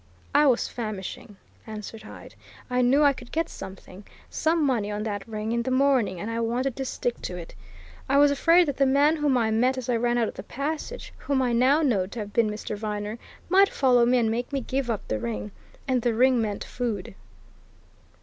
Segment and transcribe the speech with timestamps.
[0.33, 2.33] "I was famishing!" answered Hyde.
[2.71, 6.31] "I knew I could get something, some money, on that ring, in the morning, and
[6.31, 7.53] I wanted to stick to it.
[8.09, 10.41] I was afraid that the man whom I met as I ran out of the
[10.41, 12.75] passage, whom I now know to have been Mr.
[12.75, 15.51] Viner, might follow me and make me give up the ring.
[15.87, 17.13] And the ring meant food."